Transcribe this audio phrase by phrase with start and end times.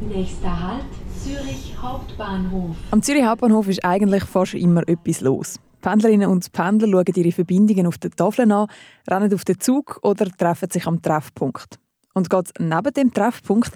[0.00, 0.84] Nächster Halt
[1.22, 2.76] Zürich Hauptbahnhof.
[2.90, 5.58] Am Zürich Hauptbahnhof ist eigentlich fast immer etwas los.
[5.80, 8.68] Pendlerinnen und Pendler schauen ihre Verbindungen auf den Tafeln an,
[9.08, 11.78] rennen auf den Zug oder treffen sich am Treffpunkt.
[12.14, 13.74] Und gerade neben dem Treffpunkt,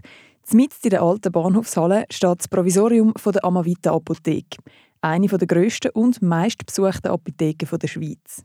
[0.53, 4.59] mitten in der alten Bahnhofshalle, steht das Provisorium der Amavita Apotheke,
[5.01, 8.45] eine der grössten und meistbesuchten Apotheken der Schweiz.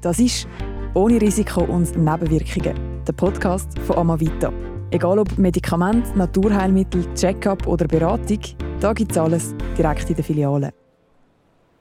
[0.00, 0.46] Das ist
[0.94, 4.52] «Ohne Risiko und Nebenwirkungen», der Podcast von Amavita.
[4.90, 8.40] Egal ob Medikament, Naturheilmittel, Check-up oder Beratung,
[8.80, 10.74] da gibt es alles direkt in der Filiale.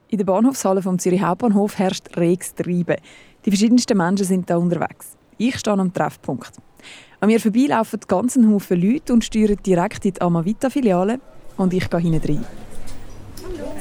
[0.10, 2.98] In der Bahnhofshalle vom Zürich Hauptbahnhof herrscht reges Treiben.
[3.46, 5.18] Die verschiedensten Menschen sind da unterwegs.
[5.38, 6.54] Ich stehe am Treffpunkt.
[7.20, 11.20] An mir vorbeilaufen ganz Haufen Leute und steuern direkt in die Amavita-Filiale
[11.58, 12.46] und ich gehe hinten rein.
[13.44, 13.74] Hallo,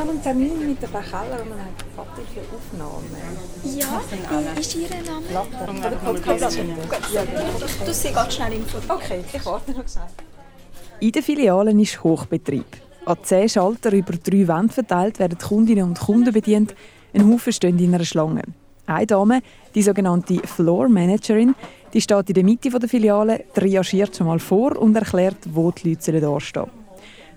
[0.00, 3.06] habe einen Termin mit der Frau Keller und eine Vater für Aufnahme.
[3.64, 4.00] Ja,
[4.54, 5.26] wie ist Ihr Name?
[5.32, 5.60] Latte.
[7.84, 10.06] Du sie ganz schnell im Okay, ich warte noch schnell.
[11.00, 12.64] In den Filialen ist Hochbetrieb.
[13.04, 16.74] An zehn Schalter über drei Wände verteilt werden die Kundinnen und Kunden bedient.
[17.12, 18.42] Ein Haufen stehen in einer Schlange.
[18.86, 19.40] Eine Dame,
[19.74, 21.54] die sogenannte Floor Managerin,
[21.92, 25.90] die steht in der Mitte der Filiale, triagiert schon mal vor und erklärt, wo die
[25.90, 26.79] Leute dastehen sollen.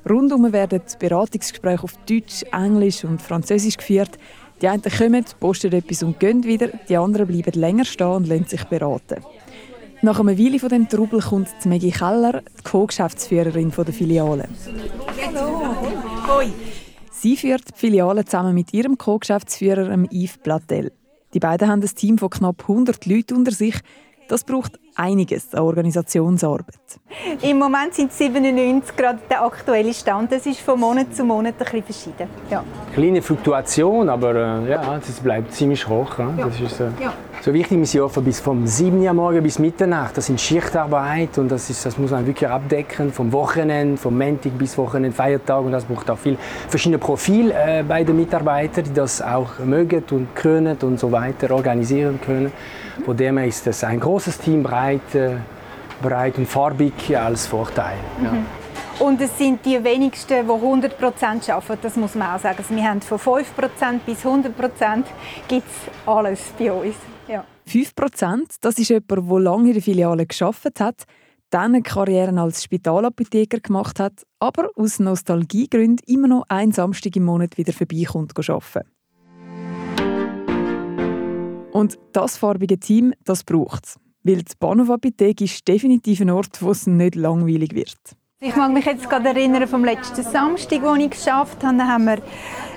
[0.10, 4.18] Rundum werden Beratungsgespräche auf Deutsch, Englisch und Französisch geführt.
[4.62, 8.46] Die einen kommen, posten etwas und gehen wieder, die anderen bleiben länger stehen und lassen
[8.46, 9.24] sich beraten.
[10.02, 14.50] Nach einer Weile von dem Trubel kommt die Maggie Keller, die Co-Geschäftsführerin der Filiale.
[15.26, 16.52] Hallo.
[17.12, 20.92] Sie führt die Filiale zusammen mit ihrem Co-Geschäftsführer Yves Platel.
[21.34, 23.76] Die beiden haben ein Team von knapp 100 Leuten unter sich,
[24.28, 27.00] das braucht einiges an Organisationsarbeit.
[27.42, 30.32] Im Moment sind 97 gerade der aktuelle Stand.
[30.32, 32.30] Das ist von Monat zu Monat ein bisschen verschieden.
[32.50, 32.64] Ja.
[32.94, 36.18] Kleine Fluktuation, aber äh, ja, das bleibt ziemlich hoch.
[36.20, 36.32] Ja.
[36.38, 37.14] Das ist, äh, ja.
[37.44, 40.16] So wichtig, wir sind bis vom 7 Uhr morgen bis Mitternacht.
[40.16, 43.12] Das sind Schichtarbeit und das, ist, das muss man wirklich abdecken.
[43.12, 45.66] Vom Wochenende, vom Montag bis Wochenende, Feiertag.
[45.66, 46.38] Und das braucht auch viel
[46.70, 51.54] verschiedene Profile äh, bei den Mitarbeitern, die das auch mögen und können und so weiter
[51.54, 52.50] organisieren können.
[53.04, 55.32] Von dem her ist das ein großes Team, breit, äh,
[56.02, 57.98] breit und farbig als Vorteil.
[58.24, 58.32] Ja.
[58.32, 58.46] Mhm.
[59.00, 62.56] Und es sind die wenigsten, die 100% arbeiten, das muss man auch sagen.
[62.60, 63.44] Also wir haben von 5%
[64.06, 64.54] bis 100
[65.50, 66.96] gibt es alles bei uns.
[67.28, 67.46] Ja.
[67.66, 67.94] 5
[68.62, 71.04] das ist jemand, der lange in der Filiale geschafft hat,
[71.50, 77.26] dann eine Karriere als Spitalapotheker gemacht hat, aber aus Nostalgiegründen immer noch einen Samstag im
[77.26, 78.90] Monat wieder vorbeikommt arbeiten.
[81.72, 84.00] Und das farbige Team, das braucht es.
[84.24, 88.00] Weil die Bahnhofapotheke ist definitiv ein Ort, wo es nicht langweilig wird.
[88.40, 91.78] Ich mag mich jetzt gerade erinnern vom letzten Samstag, wo ich geschafft habe.
[91.78, 92.18] Da haben wir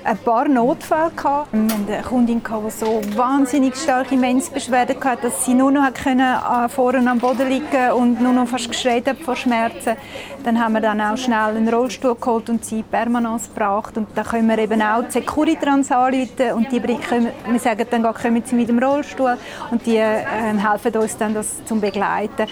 [0.07, 1.51] ein paar Notfälle gehabt.
[1.51, 6.21] Wir hatten eine Kundin, die so wahnsinnig starke Menzbeschwerden hatte, dass sie nur noch können,
[6.21, 9.97] äh, vorne am Boden liegen und nur noch fast geschreit hat vor Schmerzen.
[10.45, 13.97] Dann haben wir dann auch schnell einen Rollstuhl geholt und sie Permanence gebracht.
[13.97, 18.03] Und dann können wir eben auch die Securitrans anrufen und die können, wir sagen dann,
[18.13, 19.37] kommen sie mit dem Rollstuhl
[19.71, 20.23] und die äh,
[20.57, 22.47] helfen uns dann, das zu begleiten.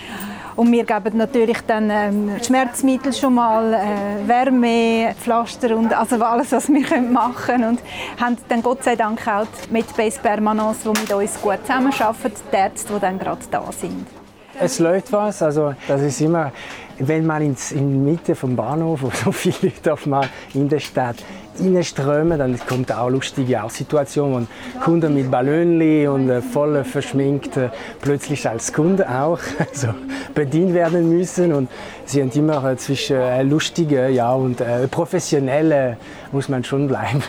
[0.56, 6.52] Und wir geben natürlich dann ähm, Schmerzmittel schon mal, äh, Wärme, Pflaster und also alles,
[6.54, 7.70] was wir machen können.
[7.72, 7.80] Und
[8.20, 12.56] haben dann Gott sei Dank auch mit Base Permanence, die mit uns gut zusammenarbeiten, die
[12.56, 14.25] Ärzte, die dann gerade da sind.
[14.60, 16.52] Es läuft was, also das ist immer,
[17.00, 20.70] wenn man ins, in die Mitte vom Bahnhof, wo so viele Leute auf mal in
[20.70, 21.18] der Stadt
[21.60, 27.58] reinströmen, dann kommt auch lustige auch Situationen, wo Kunden mit Ballonli und äh, voll verschminkt
[27.58, 27.70] äh,
[28.02, 29.90] plötzlich als Kunde auch also,
[30.34, 31.70] bedient werden müssen und
[32.06, 35.98] sie haben immer äh, zwischen äh, lustige ja, und äh, professionelle,
[36.32, 37.24] muss man schon bleiben,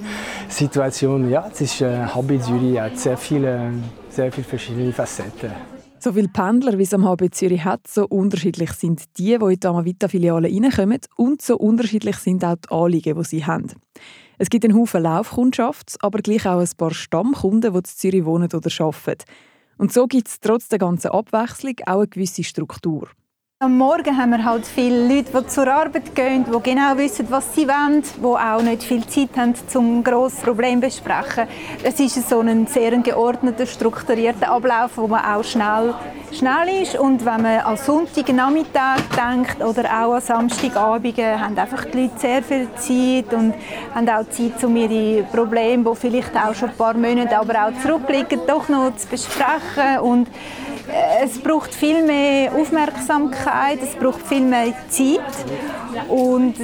[0.48, 1.30] Situationen.
[1.30, 3.72] Ja, es ist äh, Hobby Zürich, hat sehr viele,
[4.10, 5.81] sehr viele verschiedene Facetten.
[6.02, 9.60] So viele Pendler, wie es am HB Zürich hat, so unterschiedlich sind die, die in
[9.60, 13.68] die Amavita-Filiale reinkommen und so unterschiedlich sind auch die Anliegen, die sie haben.
[14.36, 18.48] Es gibt einen Haufen Laufkundschaft, aber gleich auch ein paar Stammkunden, die in Zürich wohnen
[18.52, 19.24] oder arbeiten.
[19.78, 23.08] Und so gibt es trotz der ganzen Abwechslung auch eine gewisse Struktur.
[23.62, 27.54] Am Morgen haben wir halt viele Leute, die zur Arbeit gehen, die genau wissen, was
[27.54, 31.46] sie wollen, die auch nicht viel Zeit haben, um grosses Problem zu besprechen.
[31.84, 35.94] Es ist so ein sehr geordneter, strukturierter Ablauf, wo man auch schnell,
[36.32, 36.98] schnell ist.
[36.98, 42.42] Und wenn man an Sonntagnachmittag denkt oder auch an Samstagabende, haben einfach die Leute sehr
[42.42, 43.54] viel Zeit und
[43.94, 47.80] haben auch Zeit, um ihre Probleme, die vielleicht auch schon ein paar Monate, aber auch
[47.80, 50.00] zurückliegen, doch noch zu besprechen.
[50.00, 50.26] Und
[51.22, 55.20] es braucht viel mehr Aufmerksamkeit, es braucht viel mehr Zeit
[56.08, 56.54] und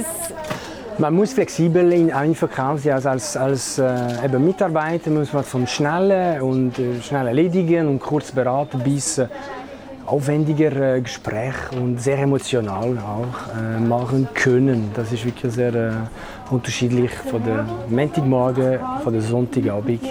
[0.97, 2.93] man muss flexibel in einfach sein.
[2.93, 7.99] Also als, als äh, eben Mitarbeiter muss man vom Schnellen und äh, schnell erledigen und
[7.99, 9.27] kurz beraten bis äh,
[10.05, 14.91] aufwendiger äh, Gespräch und sehr emotional auch äh, machen können.
[14.93, 15.91] Das ist wirklich sehr äh,
[16.49, 20.01] unterschiedlich von der Montagmorgen, von der Sonntagabend.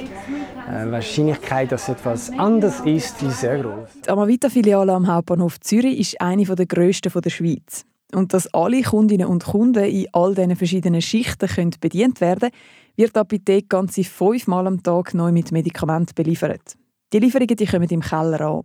[0.69, 3.89] Äh, die Wahrscheinlichkeit, dass etwas anders ist, ist sehr groß.
[4.05, 7.85] Die Amavita-Filiale am Hauptbahnhof Zürich ist eine der grössten der Schweiz.
[8.15, 12.51] Und dass alle Kundinnen und Kunden in all diesen verschiedenen Schichten können bedient werden
[12.97, 16.75] wird die Apotheke ganze fünfmal am Tag neu mit Medikamenten beliefert.
[17.13, 18.63] Die Lieferungen die kommen im Keller an.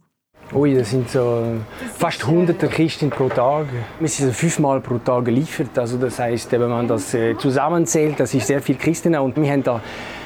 [0.53, 1.57] Ui, das sind so
[1.97, 3.67] fast 100 Kisten pro Tag.
[3.99, 5.77] Wir sind so fünfmal pro Tag geliefert.
[5.77, 9.15] Also das heißt, wenn man das äh, zusammenzählt, das ist sehr viel Kisten.
[9.15, 9.81] Und wir haben da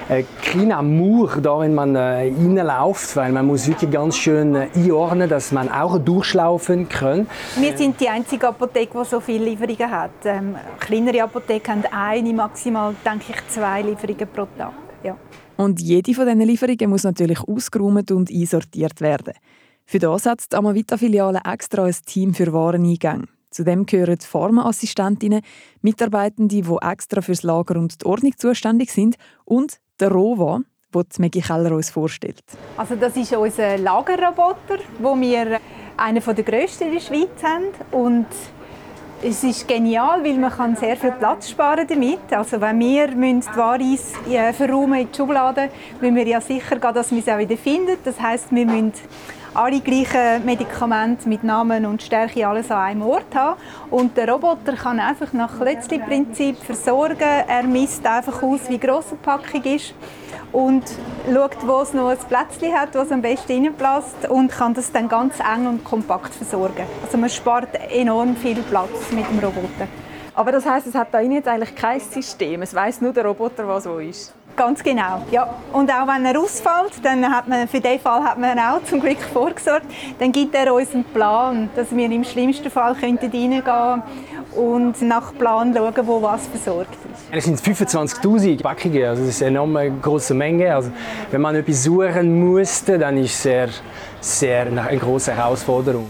[0.10, 4.68] ein kleiner Mur, da, wenn man äh, reinläuft, weil man muss wirklich ganz schön äh,
[4.74, 7.28] einordnen, dass man auch durchlaufen kann.
[7.58, 10.12] Wir sind die einzige Apotheke, die so viele Lieferungen hat.
[10.26, 14.74] Ähm, kleinere Apotheken haben eine, maximal denke ich zwei Lieferungen pro Tag.
[15.04, 15.18] Ja.
[15.58, 19.34] Und jede von diesen Lieferungen muss natürlich ausgeräumt und einsortiert werden.
[19.86, 23.26] Für das hat die Amavita-Filiale extra ein Team für Wareneingänge.
[23.50, 25.42] Zudem gehören Pharmaassistentinnen,
[25.82, 29.16] Mitarbeitende, die extra fürs Lager und die Ordnung zuständig sind
[29.46, 30.62] und der Rova,
[30.94, 32.42] den Maggie Keller uns vorstellt.
[32.78, 35.60] Also das ist unser Lagerroboter, wo wir
[35.98, 38.28] einen der grössten in der Schweiz haben und
[39.22, 42.32] es ist genial, weil man kann sehr viel Platz sparen damit.
[42.32, 46.94] Also wenn wir die Ware äh, verräumen in die Schublade, müssen wir ja sicher gehen,
[46.94, 47.98] dass wir sie auch wieder finden.
[48.04, 48.94] Das heißt, wir müssen
[49.58, 53.60] alle gleichen Medikamente mit Namen und Stärke alles an einem Ort haben.
[53.90, 57.18] Und der Roboter kann einfach nach Klötzli-Prinzip versorgen.
[57.48, 59.96] Er misst einfach aus, wie groß die Packung ist
[60.52, 60.84] und
[61.26, 65.10] schaut, wo es noch ein Plätzchen hat, das am besten reinpasst und kann das dann
[65.10, 66.86] ganz eng und kompakt versorgen.
[67.04, 69.88] Also man spart enorm viel Platz mit dem Roboter.
[70.36, 72.62] Aber das heißt, es hat da jetzt eigentlich kein System.
[72.62, 74.37] Es weiß nur der Roboter, was wo ist.
[74.58, 75.48] Ganz genau, ja.
[75.72, 79.00] Und auch wenn er ausfällt, dann hat man, für diesen Fall hat man auch zum
[79.00, 79.86] Glück vorgesorgt,
[80.18, 84.02] dann gibt er uns einen Plan, dass wir im schlimmsten Fall könnten reingehen
[84.56, 87.26] und nach Plan schauen, wo was versorgt ist.
[87.32, 90.74] Es sind 25'000 Packungen, also das ist eine enorme große Menge.
[90.74, 90.90] Also
[91.30, 93.70] wenn man etwas suchen musste, dann ist es sehr,
[94.20, 96.10] sehr eine große Herausforderung.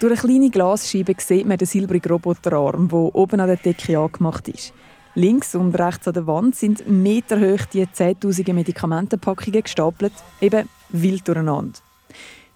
[0.00, 4.48] Durch eine kleine Glasscheibe sieht man den silbrigen Roboterarm, der oben an der Decke angemacht
[4.48, 4.72] ist.
[5.18, 11.80] Links und rechts an der Wand sind meterhoch die 10.000 Medikamentenpackungen gestapelt, eben wild durcheinander.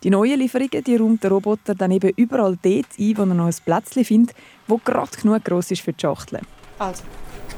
[0.04, 3.46] Die neuen Lieferungen die räumt der Roboter dann eben überall dort ein, wo er noch
[3.46, 4.36] ein Plätzchen findet,
[4.68, 6.38] wo gerade genug gross ist für die Schachtel.
[6.78, 7.02] Also,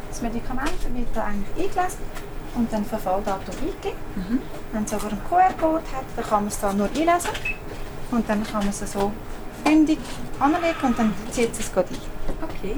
[0.08, 1.98] das Medikament wird hier eigentlich eingelesen
[2.54, 3.98] und dann Verfalldatum eingegeben.
[4.16, 4.38] Mhm.
[4.72, 7.30] Wenn es aber einen QR-Code hat, dann kann man es da nur einlesen
[8.10, 9.12] und dann kann man es so
[9.64, 9.98] bündig
[10.38, 11.98] anlegen und dann zieht es es ein.
[12.42, 12.74] Okay.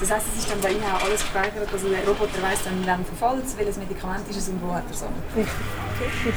[0.00, 2.74] Das heisst, es ist dann bei Ihnen auch alles gespeichert, also der Roboter weiss dann,
[2.84, 5.02] wann verfällt es, welches Medikament ist es und wo hat er es
[5.36, 5.66] Richtig.
[5.96, 6.34] Okay, richtig.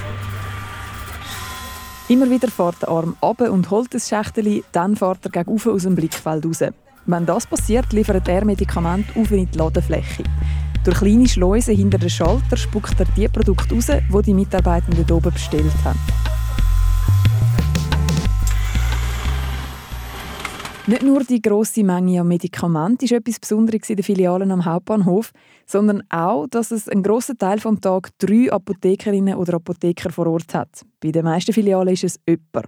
[2.09, 5.83] Immer wieder fährt der Arm ab und holt das Schächtchen, dann fährt er gegen aus
[5.83, 6.63] dem Blickfeld raus.
[7.05, 10.23] Wenn das passiert, liefert er Medikament auf in die Ladefläche.
[10.83, 15.31] Durch kleine Schleusen hinter den Schalter spuckt er die Produkte raus, die die Mitarbeitenden oben
[15.31, 15.99] bestellt haben.
[20.91, 25.31] Nicht nur die grosse Menge an Medikamenten ist etwas Besonderes in den Filialen am Hauptbahnhof,
[25.65, 30.53] sondern auch, dass es einen grossen Teil des Tages drei Apothekerinnen oder Apotheker vor Ort
[30.53, 30.85] hat.
[30.99, 32.67] Bei den meisten Filialen ist es jemand.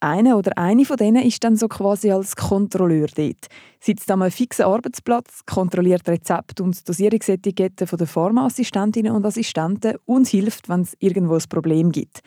[0.00, 3.48] Einer oder eine von denen ist dann so quasi als Kontrolleur dort.
[3.78, 10.70] Sitzt an einem fixen Arbeitsplatz, kontrolliert Rezepte und Dosierungsetiketten der Pharmaassistentinnen und Assistenten und hilft,
[10.70, 12.22] wenn es irgendwo ein Problem gibt.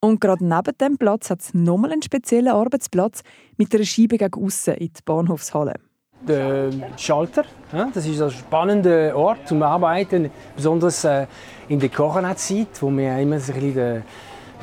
[0.00, 3.22] Und gerade neben dem Platz hat es nochmal einen speziellen Arbeitsplatz
[3.56, 5.74] mit einer Scheibe gegen aussen in die Bahnhofshalle.
[6.26, 7.44] Der Schalter,
[7.94, 11.26] das ist ein spannender Ort zum Arbeiten, besonders äh,
[11.68, 13.52] in der Corona-Zeit, wo wir immer so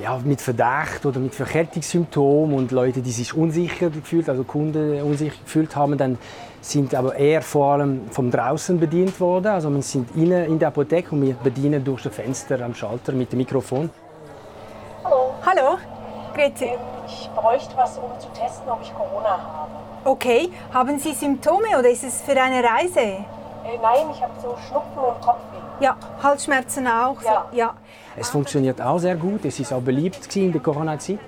[0.01, 5.36] ja, mit Verdacht oder mit Verkältungssymptomen und Leute, die sich unsicher gefühlt, also Kunden unsicher
[5.44, 6.18] gefühlt haben, dann
[6.60, 9.48] sind aber eher vor allem von draußen bedient worden.
[9.48, 13.13] Also wir sind innen in der Apotheke und wir bedienen durch das Fenster am Schalter
[13.13, 13.89] mit dem Mikrofon.
[16.36, 16.70] Grüezi.
[17.08, 19.72] Ich bräuchte was, um zu testen, ob ich Corona habe.
[20.04, 23.00] Okay, haben Sie Symptome oder ist es für eine Reise?
[23.00, 25.56] Äh, nein, ich habe so Schnupfen und Kopfweh.
[25.80, 27.22] Ja, Halsschmerzen auch.
[27.24, 27.46] Ja.
[27.51, 27.74] So, ja.
[28.18, 29.46] Es funktioniert auch sehr gut.
[29.46, 31.20] Es ist auch beliebt in der Corona-Zeit.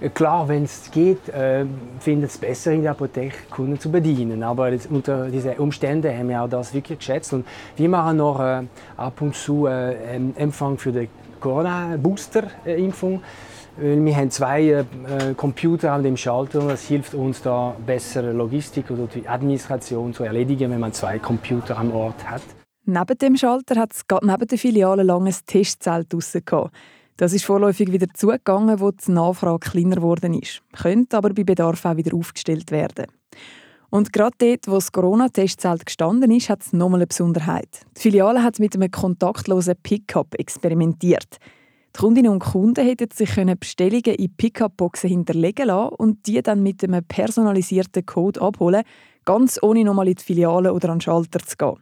[0.00, 1.64] Äh, klar, wenn es geht, äh,
[2.00, 4.42] findet es besser in der Apotheke Kunden zu bedienen.
[4.42, 7.32] Aber das, unter diesen Umständen haben wir auch das wirklich geschätzt.
[7.32, 7.46] Und
[7.76, 8.64] wir machen noch äh,
[8.96, 11.08] ab und zu äh, Empfang für die
[11.40, 13.22] Corona-Booster-Impfung.
[13.76, 14.84] Wir haben zwei äh,
[15.34, 20.24] Computer an dem Schalter und das hilft uns da bessere Logistik oder die Administration zu
[20.24, 22.42] erledigen, wenn man zwei Computer am Ort hat.
[22.84, 26.42] Neben dem Schalter hat es neben der Filiale lange ein Testzelt draussen
[27.16, 31.84] Das ist vorläufig wieder zugegangen, wo die Nachfrage kleiner geworden ist, könnte aber bei Bedarf
[31.86, 33.06] auch wieder aufgestellt werden.
[33.88, 37.86] Und gerade dort, wo das Corona-Testzelt gestanden ist, hat es nochmal eine Besonderheit.
[37.96, 41.38] Die Filiale hat mit einem kontaktlosen Pickup experimentiert.
[41.94, 46.82] Die Kundinnen und Kunden hätten sich Bestellungen in Pickup-Boxen hinterlegen lassen und die dann mit
[46.82, 48.82] einem personalisierten Code abholen,
[49.26, 51.76] ganz ohne nochmal in die Filiale oder an den Schalter zu gehen.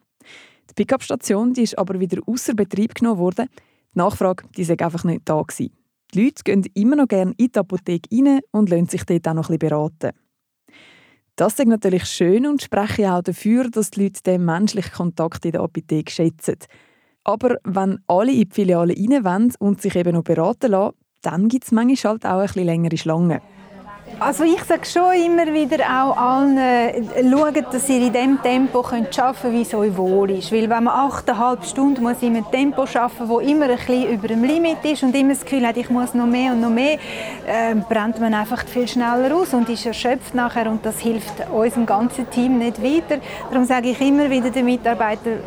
[0.69, 3.49] Die Pickup-Station ist aber wieder außer Betrieb genommen worden.
[3.95, 5.73] Die Nachfrage die sei einfach nicht da gewesen.
[6.13, 9.35] Die Leute gehen immer noch gerne in die Apotheke rein und lassen sich dort auch
[9.35, 10.11] noch ein bisschen beraten.
[11.37, 15.53] Das ist natürlich schön und spreche auch dafür, dass die Leute den menschlichen Kontakt in
[15.53, 16.57] der Apotheke schätzen.
[17.25, 21.65] Aber wenn alle in die Filiale rein und sich eben noch beraten lassen, dann gibt
[21.65, 23.41] es manchmal halt auch ein bisschen längere Schlangen.
[24.19, 28.81] Also ich sage schon immer wieder auch allen, äh, schaut, dass ihr in dem Tempo
[28.81, 30.53] arbeiten könnt, wie es euch wohl ist.
[30.53, 34.13] Weil wenn man 8,5 Stunden muss in einem Tempo arbeiten muss, das immer ein bisschen
[34.13, 36.71] über dem Limit ist und immer das Gefühl hat, ich muss noch mehr und noch
[36.71, 36.99] mehr,
[37.47, 41.87] äh, brennt man einfach viel schneller aus und ist erschöpft nachher und das hilft unserem
[41.87, 43.23] ganzen Team nicht weiter.
[43.51, 45.39] Darum sage ich immer wieder den Mitarbeitern,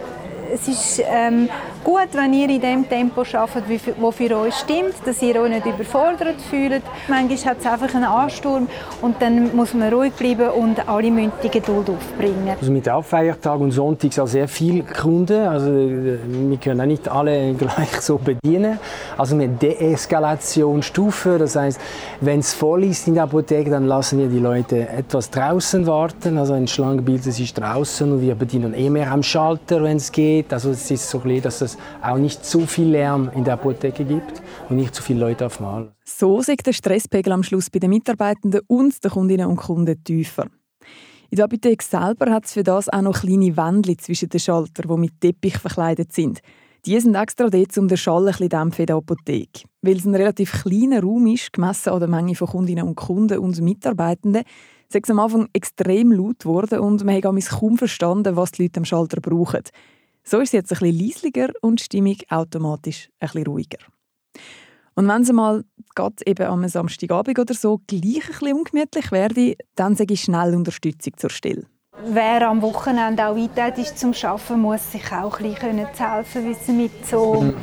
[0.52, 1.50] es ist ähm,
[1.84, 5.66] gut, wenn ihr in dem Tempo arbeitet, wie für, euch stimmt, dass ihr euch nicht
[5.66, 6.84] überfordert fühlt.
[7.08, 8.68] Manchmal hat es einfach einen Ansturm
[9.02, 12.56] und dann muss man ruhig bleiben und alle müssen die Geduld aufbringen.
[12.60, 15.48] Also mit Auffeiertag und Sonntag sind sehr viele Kunden.
[15.48, 18.80] Also wir können auch nicht alle gleich so bedienen.
[19.18, 21.80] Also mit Deeskalationsstufe, das heißt,
[22.22, 26.38] wenn es voll ist in der Apotheke, dann lassen wir die Leute etwas draußen warten.
[26.38, 30.12] Also ein Schlange bildet sich draußen und wir bedienen eh mehr am Schalter, wenn es
[30.12, 30.54] geht.
[30.54, 34.42] Also es ist so dass es auch nicht zu viel Lärm in der Apotheke gibt
[34.70, 35.94] und nicht zu viele Leute auf einmal.
[36.06, 40.48] So ist der Stresspegel am Schluss bei den Mitarbeitenden und den Kundinnen und Kunden tiefer.
[41.30, 44.88] In der Apotheke selber hat es für das auch noch kleine Wände zwischen den Schaltern,
[44.88, 46.42] die mit Teppich verkleidet sind.
[46.86, 49.64] Die sind extra dort, um den Schall ein bisschen in der Apotheke.
[49.82, 53.40] Weil es ein relativ kleiner Raum ist, gemessen an der Menge von Kundinnen und Kunden
[53.40, 54.44] und Mitarbeitenden,
[54.90, 58.80] ist es am Anfang extrem laut geworden und man hat kaum verstanden, was die Leute
[58.80, 59.64] am Schalter brauchen.
[60.24, 63.80] So ist es jetzt ein bisschen leislicher und die Stimmung automatisch ein bisschen ruhiger.
[64.96, 65.64] Und wenn es mal
[65.96, 70.56] gerade eben am Samstagabend oder so gleich ein bisschen ungemütlich werde, dann sage ich schnell
[70.56, 71.66] Unterstützung zur Stelle.
[72.06, 76.78] Wer am Wochenende auch eintritt ist zum Arbeiten, muss sich auch ein bisschen helfen können,
[76.78, 77.54] mit so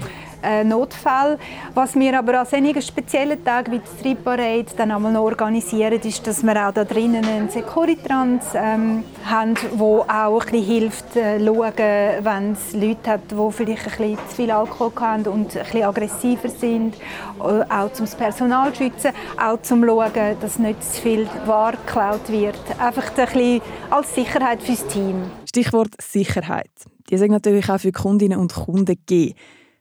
[0.42, 1.36] äh.
[1.74, 6.26] Was wir aber an solchen speziellen Tagen wie die Street Parade dann einmal organisieren, ist,
[6.26, 11.38] dass wir auch da drinnen einen Securitrans ähm, haben, der auch ein bisschen hilft, äh,
[11.44, 15.62] schauen, wenn es Leute hat, die vielleicht ein bisschen zu viel Alkohol haben und ein
[15.62, 16.94] bisschen aggressiver sind,
[17.40, 22.28] äh, auch zum Personal zu schützen, auch zum schauen, dass nicht zu viel Ware geklaut
[22.28, 22.58] wird.
[22.78, 25.30] Einfach ein bisschen als Sicherheit fürs Team.
[25.48, 26.70] Stichwort Sicherheit.
[27.10, 29.34] Die sind natürlich auch für Kundinnen und Kunden gegeben.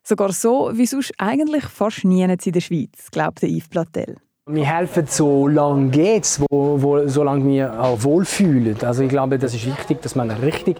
[0.09, 4.15] Sogar so, wie sonst eigentlich fast nie in der Schweiz, glaubt Yves Platel.
[4.47, 8.75] Wir helfen so lange geht's, wo, wo, solange wir auch wohlfühlen.
[8.81, 10.77] Also ich glaube, das ist wichtig, dass man richtig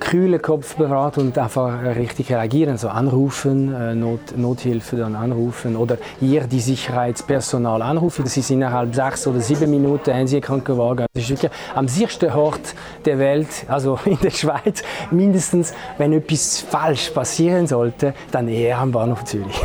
[0.00, 2.72] kühlen Kopf bewahrt und einfach richtig reagieren.
[2.72, 8.24] Also anrufen, äh, Not, Nothilfe dann anrufen oder hier die Sicherheitspersonal anrufen.
[8.24, 11.06] Das ist innerhalb sechs oder sieben Minuten haben sie Krankenwagen.
[11.12, 16.60] Das ist wirklich am sichersten Ort der Welt, also in der Schweiz mindestens, wenn etwas
[16.60, 19.60] falsch passieren sollte, dann eher am Bahnhof Zürich.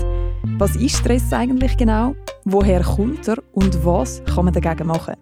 [0.60, 2.14] Was ist Stress eigentlich genau?
[2.44, 5.16] Woher kommt er und was kann man dagegen machen?